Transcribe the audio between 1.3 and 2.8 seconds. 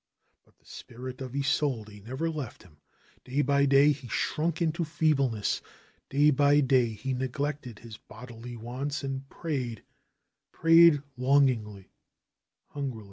Isolde never left him.